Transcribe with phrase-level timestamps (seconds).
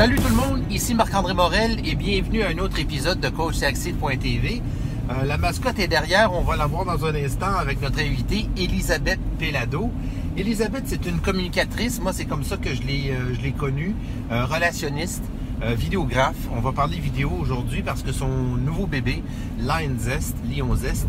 [0.00, 4.62] Salut tout le monde, ici Marc-André Morel et bienvenue à un autre épisode de CoachSexy.tv.
[5.10, 8.48] Euh, la mascotte est derrière, on va la voir dans un instant avec notre invitée
[8.56, 9.90] Elisabeth Pelado.
[10.38, 13.94] Elisabeth, c'est une communicatrice, moi c'est comme ça que je l'ai euh, connue,
[14.32, 15.22] euh, relationniste,
[15.62, 16.36] euh, vidéographe.
[16.56, 19.22] On va parler vidéo aujourd'hui parce que son nouveau bébé,
[19.60, 20.34] Lion Zest,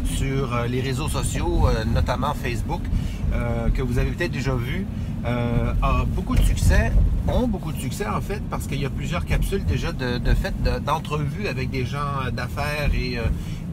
[0.05, 2.81] sur euh, les réseaux sociaux, euh, notamment Facebook,
[3.73, 4.85] que vous avez peut-être déjà vu,
[5.23, 6.91] a beaucoup de succès,
[7.29, 10.33] ont beaucoup de succès en fait, parce qu'il y a plusieurs capsules déjà de, de
[10.33, 12.89] fait de- d'entrevues avec des gens d'affaires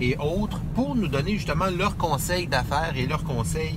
[0.01, 3.77] et, autres pour nous donner justement leurs conseils d'affaires et leurs conseils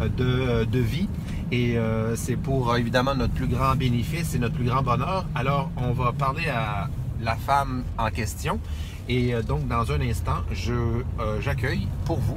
[0.00, 1.08] de vie.
[1.50, 5.24] Et euh, c'est pour euh, évidemment notre plus grand bénéfice et notre plus grand bonheur.
[5.34, 6.90] Alors, on va parler à
[7.22, 8.60] la femme en question.
[9.08, 12.36] Et euh, donc, dans un instant, euh, j'accueille pour vous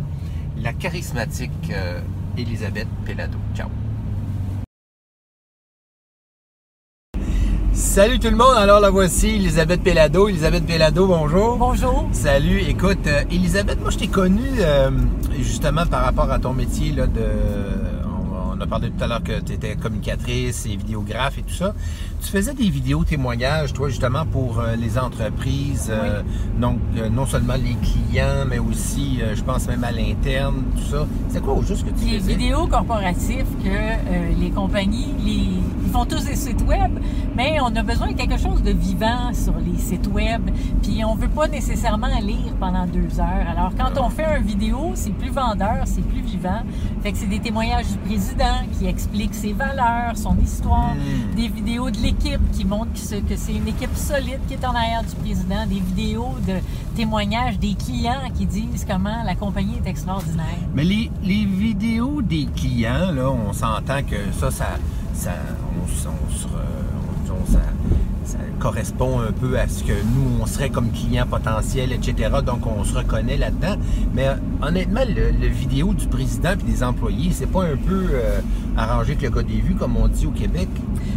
[0.58, 1.72] la charismatique
[2.38, 3.38] Elisabeth Pelado.
[3.56, 3.68] Ciao.
[7.74, 10.30] Salut tout le monde, alors la voici, Elisabeth Pelado.
[10.30, 11.58] Elisabeth Pelado, bonjour.
[11.58, 12.08] Bonjour.
[12.14, 14.62] Salut, écoute, Elisabeth, moi je t'ai connue
[15.40, 17.91] justement par rapport à ton métier là, de.
[18.62, 21.74] On, a parlé tout à l'heure que tu étais communicatrice et vidéographe et tout ça.
[22.22, 26.22] Tu faisais des vidéos témoignages, toi, justement, pour euh, les entreprises, euh,
[26.60, 31.08] donc euh, non seulement les clients, mais aussi, je pense même à l'interne, tout ça.
[31.30, 32.36] C'est quoi au juste que tu Les faisais?
[32.36, 35.32] vidéos corporatifs que les compagnies, les,
[35.86, 36.92] ils font tous des sites web,
[37.36, 40.50] mais on a besoin de quelque chose de vivant sur les sites web.
[40.82, 43.48] Puis on veut pas nécessairement lire pendant deux heures.
[43.50, 46.62] Alors quand on fait une vidéo, c'est plus vendeur, c'est plus vivant.
[47.04, 51.36] Fait que c'est des témoignages du président qui explique ses valeurs, son histoire, Mm.
[51.36, 54.66] des vidéos de l'équipe qui montrent que c'est que c'est une équipe solide qui est
[54.66, 56.54] en arrière du président, des vidéos de
[56.96, 60.46] témoignages des clients qui disent comment la compagnie est extraordinaire.
[60.76, 64.66] Mais les, les vidéos des clients, là, on s'entend que ça, ça,
[65.14, 65.32] ça,
[65.78, 65.88] on,
[68.62, 72.30] correspond un peu à ce que nous, on serait comme client potentiel, etc.
[72.46, 73.76] Donc, on se reconnaît là-dedans.
[74.14, 78.40] Mais euh, honnêtement, le, vidéo du président et des employés, c'est pas un peu euh,
[78.78, 80.70] arrangé que le gars des vues, comme on dit au Québec?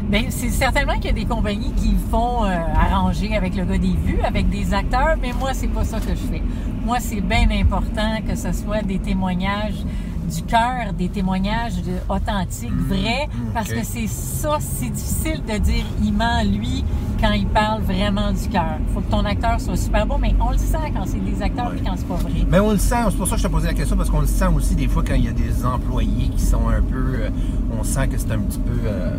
[0.09, 3.79] Bien, c'est certainement qu'il y a des compagnies qui font euh, arranger avec le gars
[3.79, 6.43] des vues, avec des acteurs, mais moi, c'est pas ça que je fais.
[6.85, 9.85] Moi, c'est bien important que ce soit des témoignages
[10.35, 11.75] du cœur, des témoignages
[12.09, 13.77] authentiques, vrais, parce ok.
[13.77, 16.85] que c'est ça, c'est difficile de dire il ment lui
[17.21, 18.79] quand il parle vraiment du cœur.
[18.93, 21.71] faut que ton acteur soit super bon, mais on le sent quand c'est des acteurs
[21.71, 21.79] Ouais.
[21.79, 22.33] et quand c'est pas vrai.
[22.51, 24.21] Mais on le sent, c'est pour ça que je te posais la question, parce qu'on
[24.21, 27.15] le sent aussi des fois quand il y a des employés qui sont un peu.
[27.21, 27.31] euh,
[27.79, 28.73] on sent que c'est un petit peu.
[28.87, 29.15] euh,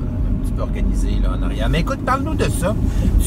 [0.60, 1.68] organisé là, en arrière.
[1.70, 2.74] Mais écoute, parle-nous de ça.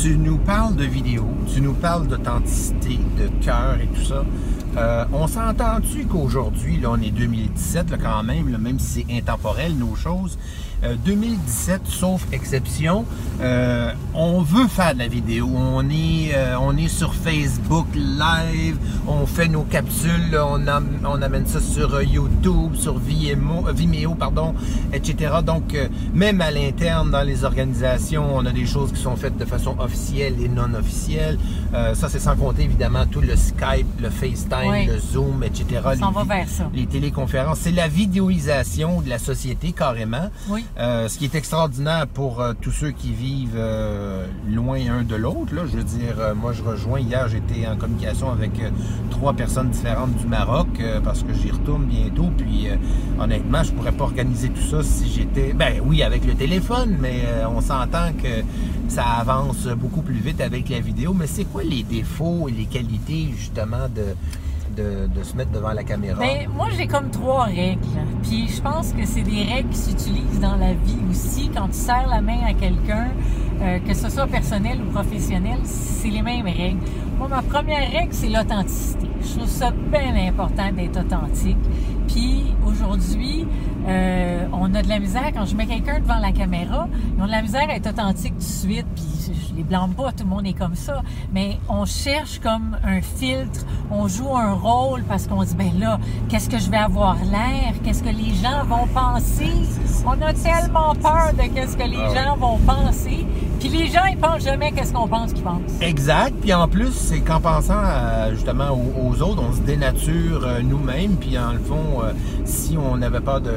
[0.00, 4.22] Tu nous parles de vidéo, tu nous parles d'authenticité, de cœur et tout ça.
[4.78, 9.76] Euh, on s'entend-tu qu'aujourd'hui, là, on est 2017 là, quand même, même si c'est intemporel,
[9.76, 10.38] nos choses.
[10.84, 13.04] Euh, 2017, sauf exception,
[13.40, 15.48] euh, on veut faire de la vidéo.
[15.52, 18.76] On est, euh, on est sur Facebook Live,
[19.08, 23.66] on fait nos capsules, là, on, am- on amène ça sur euh, YouTube, sur Vimeo,
[23.66, 24.54] euh, Vimeo pardon,
[24.92, 25.32] etc.
[25.44, 29.36] Donc, euh, même à l'interne, dans les organisations, on a des choses qui sont faites
[29.36, 31.38] de façon officielle et non officielle.
[31.74, 34.86] Euh, ça, c'est sans compter évidemment tout le Skype, le FaceTime, Oui.
[34.86, 35.80] le Zoom, etc.
[35.84, 36.70] On s'en Les va vers ça.
[36.72, 37.58] les téléconférences.
[37.62, 40.30] C'est la vidéoisation de la société carrément.
[40.48, 40.64] Oui.
[40.78, 45.16] Euh, ce qui est extraordinaire pour euh, tous ceux qui vivent euh, loin un de
[45.16, 45.52] l'autre.
[45.52, 48.52] Je veux dire, moi je rejoins, hier j'étais en communication avec
[49.10, 50.68] trois personnes différentes du Maroc
[51.02, 52.30] parce que j'y retourne bientôt.
[52.36, 52.68] Puis
[53.18, 55.52] honnêtement, je pourrais pas organiser tout ça si j'étais...
[55.52, 58.44] Ben oui, avec le téléphone, mais on s'entend que
[58.88, 61.12] ça avance beaucoup plus vite avec la vidéo.
[61.12, 64.14] Mais c'est quoi les défauts et les qualités justement de,
[64.78, 66.18] de, se mettre devant la caméra?
[66.18, 67.80] Ben, moi, j'ai comme trois règles.
[68.22, 71.50] Puis je pense que c'est des règles qui s'utilisent dans la vie aussi.
[71.54, 73.08] Quand tu serres la main à quelqu'un,
[73.60, 76.80] euh, que ce soit personnel ou professionnel, c'est les mêmes règles.
[77.18, 79.08] Moi, ma première règle, c'est l'authenticité.
[79.20, 81.56] Je trouve ça bien important d'être authentique.
[82.06, 83.46] Puis aujourd'hui,
[83.88, 87.26] euh, on a de la misère quand je mets quelqu'un devant la caméra, ils ont
[87.26, 88.86] de la misère à être authentique tout de suite.
[88.94, 91.02] Puis je les blâme pas, tout le monde est comme ça.
[91.32, 95.98] Mais on cherche comme un filtre, on joue un rôle parce qu'on dit ben là,
[96.28, 99.52] qu'est-ce que je vais avoir l'air, qu'est-ce que les gens vont penser?
[100.06, 103.26] On a tellement peur de qu'est-ce que les Ah gens vont penser.
[103.60, 105.60] Puis les gens, ils pensent jamais qu'est-ce qu'on pense qu'ils pensent.
[105.80, 106.32] Exact.
[106.40, 110.60] Puis en plus, c'est qu'en pensant à, justement aux, aux autres, on se dénature euh,
[110.62, 111.16] nous-mêmes.
[111.16, 112.12] Puis en le fond, euh,
[112.44, 113.50] si on n'avait pas de,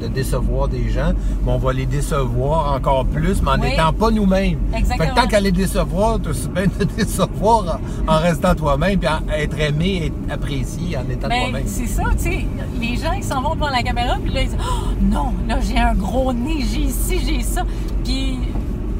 [0.00, 1.12] de décevoir des gens,
[1.42, 3.70] ben, on va les décevoir encore plus, mais en Oui.
[3.70, 4.58] n'étant pas nous-mêmes.
[4.74, 5.04] Exactement.
[5.08, 7.78] Fait que tant qu'à les décevoir, tu aussi bien de décevoir
[8.08, 11.66] en, en restant toi-même, puis en- être aimé, être apprécié en étant Ben, toi-même.
[11.66, 12.46] c'est ça, tu sais,
[12.80, 15.58] les gens qui s'en vont devant la caméra, puis là, ils disent, oh, non, là,
[15.60, 17.62] j'ai un gros nez, j'ai ci, j'ai ça.
[18.04, 18.38] Puis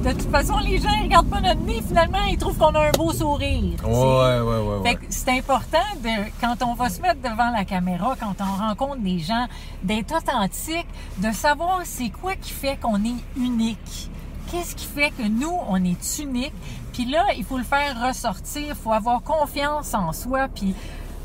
[0.02, 2.88] de toute façon, les gens ils regardent pas notre nez, finalement, ils trouvent qu'on a
[2.88, 3.78] un beau sourire.
[3.84, 4.90] Ouais, ouais, ouais, ouais.
[4.90, 8.66] Fait que c'est important de, quand on va se mettre devant la caméra, quand on
[8.66, 9.46] rencontre des gens,
[9.82, 10.86] d'être authentique,
[11.18, 14.10] de savoir c'est quoi qui fait qu'on est unique.
[14.50, 16.52] Qu'est-ce qui fait que nous, on est unique?
[16.92, 20.74] Puis là, il faut le faire ressortir, il faut avoir confiance en soi, puis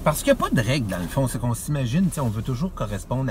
[0.08, 2.22] Parce qu'il n'y a pas de règle dans le fond, c'est qu'on s'imagine, tu sais,
[2.22, 3.30] on veut toujours correspondre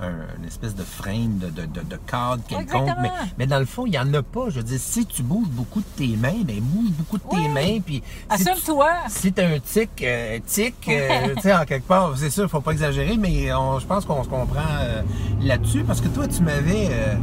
[0.00, 3.58] à un- une espèce de frame, de, de, de, de cadre quelconque, mais, mais dans
[3.58, 4.46] le fond, il n'y en a pas.
[4.48, 7.36] Je veux dire, si tu bouges beaucoup de tes mains, ben bouge beaucoup de tes
[7.36, 7.48] Oui.
[7.48, 8.02] mains, puis
[8.36, 8.88] si tu- assume-toi.
[9.08, 12.62] si t'as un tic, euh, tic, euh, tu sais, en quelque part, c'est sûr, faut
[12.62, 15.02] pas exagérer, mais on- je pense qu'on se comprend euh,
[15.42, 17.16] là-dessus, parce que toi, tu m'avais, euh,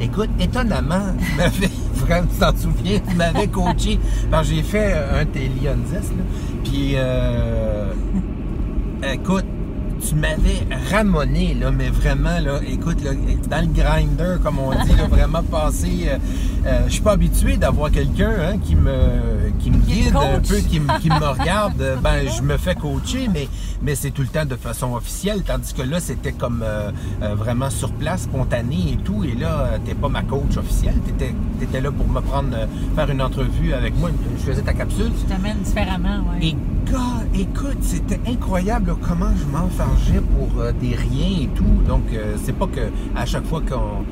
[0.00, 4.00] écoute, étonnamment, tu m'avais, vraiment, tu t'en souviens, tu m'avais coaché,
[4.42, 5.48] j'ai fait euh, un de tes
[6.64, 7.92] puis, euh,
[9.02, 9.44] écoute,
[10.06, 13.10] tu m'avais ramonné, là, mais vraiment, là, écoute, là,
[13.48, 16.08] dans le grinder, comme on dit, là, vraiment passé.
[16.08, 16.18] euh,
[16.66, 18.92] euh, je suis pas habitué d'avoir quelqu'un hein, qui me
[19.58, 21.98] qui guide un peu, qui, me- qui me regarde.
[22.02, 23.48] Ben, je me fais coacher, mais,
[23.82, 26.90] mais c'est tout le temps de façon officielle, tandis que là, c'était comme euh,
[27.22, 29.24] euh, vraiment sur place, spontané et tout.
[29.24, 30.94] Et là, t'es pas ma coach officielle.
[31.06, 32.56] T'étais étais là pour me prendre,
[32.94, 34.10] faire une entrevue avec moi.
[34.38, 35.10] Je faisais ta capsule.
[35.18, 36.46] Tu t'amènes différemment, ouais.
[36.48, 36.56] Et
[36.90, 41.82] gars, écoute, c'était incroyable là, comment je m'enfargeais pour des riens et tout.
[41.88, 42.02] Donc,
[42.44, 44.04] c'est pas que à chaque fois qu'on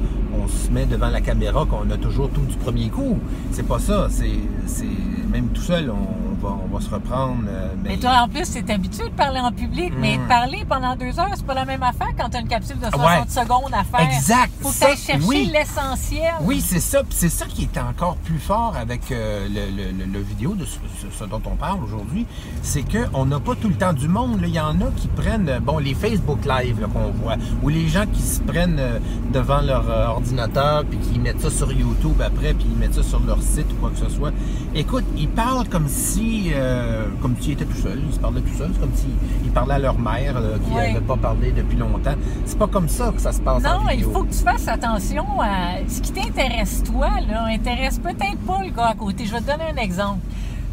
[0.45, 3.19] on se met devant la caméra qu'on a toujours tout du premier coup.
[3.53, 4.09] C'est pas ça.
[4.11, 4.31] C'est,
[4.67, 4.85] c'est
[5.31, 7.43] même tout seul, on, va, on va se reprendre.
[7.49, 10.29] euh, Mais toi, en plus, t'es habitué de parler en public, mais Mm.
[10.29, 13.01] parler pendant deux heures, c'est pas la même affaire quand t'as une capsule de 60
[13.01, 13.25] Ouais.
[13.29, 14.09] secondes à faire.
[14.09, 14.53] Exact.
[14.61, 15.51] Faut Ça, chercher oui.
[15.53, 16.33] l'essentiel.
[16.43, 17.03] Oui, c'est ça.
[17.11, 20.65] C'est ça qui est encore plus fort avec euh, le, le- le- le vidéo de
[20.65, 22.27] ce, dont on parle aujourd'hui.
[22.63, 24.41] C'est qu'on n'a pas tout le temps du monde.
[24.41, 24.47] là.
[24.47, 27.89] Il y en a qui prennent, euh, bon, les Facebook Live qu'on voit, ou les
[27.89, 28.99] gens qui se prennent euh,
[29.33, 33.03] devant leur euh, ordinateur, puis qui mettent ça sur YouTube après, puis ils mettent ça
[33.03, 34.33] sur leur site ou quoi que ce soit.
[34.75, 38.01] Écoute, ils parlent comme si, euh, comme s'ils étaient tout seuls.
[38.09, 38.71] Ils se parlaient tout seuls.
[38.75, 40.93] C'est comme s'ils parlaient à leur mère là, qui Ouais.
[40.95, 42.15] n'avait pas parlé depuis longtemps.
[42.45, 44.67] C'est pas comme ça que ça se passe en Non, il faut que tu fasses
[44.69, 49.25] attention à ce qui t'intéresse toi, là, intéresse peut-être pas le gars à côté.
[49.27, 50.21] Je vais te donner un exemple.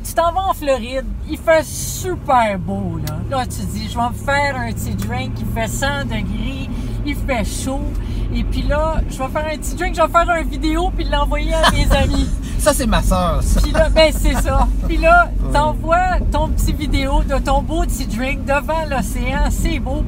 [0.04, 3.16] Tu t'en vas en Floride, il fait super beau, là.
[3.30, 6.70] Là, tu dis, je vais me faire un petit drink, il fait 100 degrés,
[7.06, 7.80] il fait chaud.
[8.36, 11.06] Et puis là, je vais faire un petit drink, je vais faire une vidéo puis
[11.06, 12.28] l'envoyer à mes amis.
[12.60, 13.60] Ça, c'est ma soeur, ça.
[13.60, 14.66] Puis là, ben c'est ça.
[14.88, 20.06] Puis là, t'envoies ton petit vidéo de ton beau petit drink devant l'océan, c'est beau.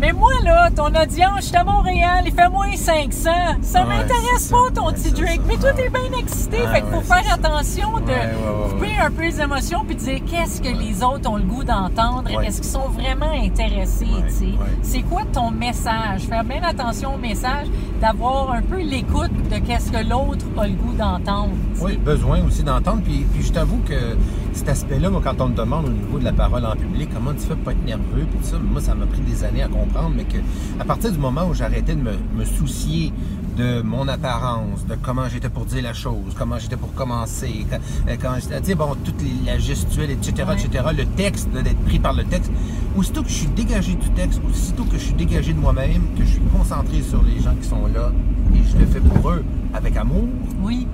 [0.00, 3.30] Mais moi, là, ton audience, je suis à Montréal, il fait moins 500.
[3.60, 5.22] Ça Ouais, m'intéresse pas, ton petit ça.
[5.46, 6.56] Mais toi, t'es bien excité.
[6.72, 10.62] Fait qu'il faut faire attention de couper un peu les émotions puis de dire qu'est-ce
[10.62, 12.30] que les autres ont le goût d'entendre.
[12.42, 14.52] Est-ce qu'ils sont vraiment intéressés, tu sais?
[14.82, 16.22] C'est quoi ton message?
[16.28, 17.66] Faire bien attention au message,
[18.00, 21.50] d'avoir un peu l'écoute de qu'est-ce que l'autre a le goût d'entendre.
[21.80, 23.02] Oui, besoin aussi d'entendre.
[23.04, 24.16] Puis, puis je t'avoue que
[24.52, 27.32] cet aspect-là, moi, quand on me demande au niveau de la parole en public, comment
[27.32, 29.68] tu fais pour pas être nerveux, puis ça, moi, ça m'a pris des années à
[29.68, 30.38] comprendre, mais que
[30.78, 33.12] à partir du moment où j'arrêtais de me, me soucier
[33.56, 37.78] de mon apparence, de comment j'étais pour dire la chose, comment j'étais pour commencer, quand,
[38.08, 40.54] euh, comment j'étais, tu sais, bon, toute la gestuelle, etc., Ouais.
[40.54, 42.50] etc., le texte, d'être pris par le texte.
[42.96, 46.24] Aussitôt que je suis dégagé du texte, aussitôt que je suis dégagé de moi-même, que
[46.24, 48.10] je suis concentré sur les gens qui sont là,
[48.54, 50.26] et je le fais pour eux avec amour,
[50.62, 50.86] Oui.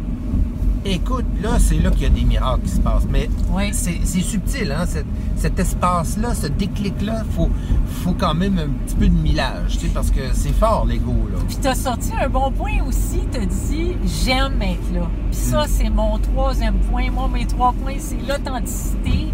[0.88, 3.06] Écoute, là, c'est là qu'il y a des miracles qui se passent.
[3.10, 3.70] Mais Oui.
[3.72, 4.84] c'est subtil, hein?
[4.86, 7.50] cet, cet espace-là, ce déclic-là, il faut,
[8.04, 11.12] faut quand même un petit peu de millage, tu sais, parce que c'est fort, l'ego,
[11.32, 11.38] là.
[11.46, 15.08] Puis t'as sorti un bon point aussi, t'as dit j'aime être là.
[15.30, 17.10] Puis ça, c'est mon troisième point.
[17.10, 19.26] Moi, mes trois points, c'est l'authenticité,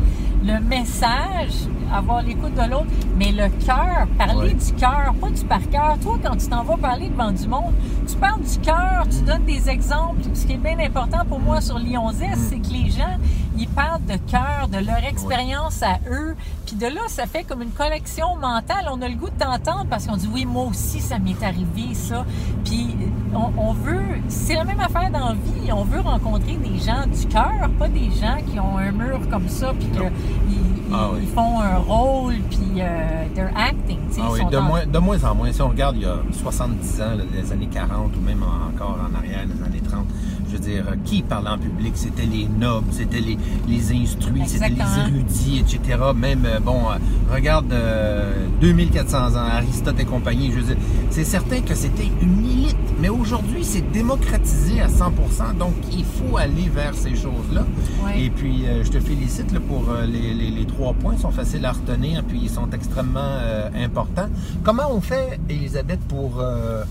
[0.44, 4.55] le message, avoir l'écoute de l'autre, mais le cœur, parler Ouais.
[4.55, 5.97] du cœur, pas du par cœur.
[6.03, 7.73] Toi, quand tu t'en vas parler devant du monde,
[8.09, 10.23] tu parles du cœur, tu donnes des exemples.
[10.35, 13.17] Ce qui est bien important pour moi sur Lyon Z, c'est que les gens,
[13.57, 16.35] ils parlent de cœur, de leur expérience à eux.
[16.67, 18.89] Puis de là, ça fait comme une collection mentale.
[18.91, 21.95] On a le goût de t'entendre parce qu'on dit oui, moi aussi, ça m'est arrivé,
[21.95, 22.25] ça.
[22.65, 22.97] Puis
[23.35, 25.71] on, on veut, c'est la même affaire dans la vie.
[25.73, 29.49] On veut rencontrer des gens du cœur, pas des gens qui ont un mur comme
[29.49, 30.62] ça, puis qu'ils
[30.95, 31.21] Ah oui.
[31.23, 33.99] ils font un rôle, puis euh, they're acting.
[34.01, 35.53] Ah ils oui, sont de, en- moins, de moins en moins.
[35.53, 38.69] Si on regarde il y a 70 ans, là, les années 40 ou même en-
[38.75, 40.05] encore en arrière, les années 30,
[40.52, 41.92] je veux dire, euh, qui parlait en public?
[41.94, 45.99] C'était les nobles, c'était les, les instruits, c'était les érudits, etc.
[46.14, 50.76] Même, euh, bon, euh, regarde euh, 2400 ans, Aristote et compagnie, je veux dire,
[51.11, 52.76] c'est certain que c'était une élite.
[53.00, 57.64] Mais aujourd'hui, c'est démocratisé à 100%, donc il faut aller vers ces choses-là.
[58.04, 58.23] Ouais.
[58.25, 61.14] Et puis, euh, je te félicite là, pour euh, les, les- les trois points.
[61.16, 64.28] Ils sont faciles à retenir, puis ils sont extrêmement euh, importants.
[64.62, 66.85] Comment on fait, Elisabeth, pour euh,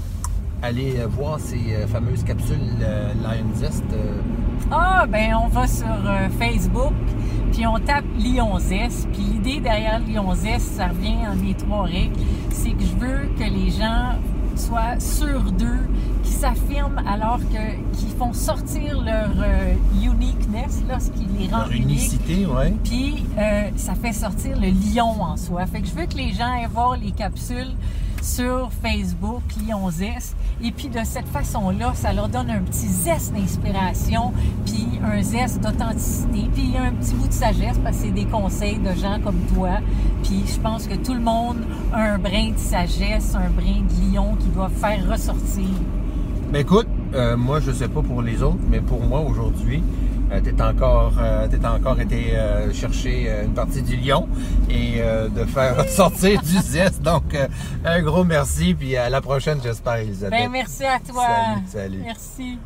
[0.62, 3.84] aller euh, voir ces euh, fameuses capsules euh, Lion Zest?
[4.72, 5.88] Ah, ben on va sur
[6.40, 6.94] Facebook,
[7.52, 9.08] puis on tape Lyon Zest.
[9.12, 12.16] Puis l'idée derrière Lyon Zest, ça revient en mes trois règles,
[12.52, 14.14] c'est que je veux que les gens
[14.56, 15.90] soient sûrs d'eux,
[16.24, 21.60] qu'ils s'affirment alors que qu'ils font sortir leur euh, uniqueness, là, ce qui les rend
[21.60, 21.84] Leur uniques.
[21.84, 22.72] unicité, oui.
[22.84, 25.66] Puis euh, ça fait sortir le lion en soi.
[25.66, 27.74] Fait que je veux que les gens aillent voir les capsules
[28.22, 30.36] sur Facebook, Lion Zest.
[30.64, 34.32] Et puis de cette façon-là, ça leur donne un petit zeste d'inspiration,
[34.66, 38.78] puis un zeste d'authenticité, puis un petit bout de sagesse parce que c'est des conseils
[38.78, 39.80] de gens comme toi.
[40.24, 41.58] Puis je pense que tout le monde
[41.94, 45.70] a un brin de sagesse, un brin de lion qui doit faire ressortir.
[46.52, 49.84] Mais écoute, euh, moi, je sais pas pour les autres, mais pour moi, aujourd'hui,
[50.40, 54.30] t'es encore, euh, t'es encore été euh, chercher euh, une partie du lion
[54.70, 57.02] et euh, de faire sortir du zeste.
[57.02, 57.48] Donc, euh,
[57.84, 60.40] un gros merci, puis à la prochaine, j'espère, Elisabeth.
[60.40, 61.26] Ben merci à toi.
[61.26, 62.02] Salut, salut.
[62.06, 62.58] Merci.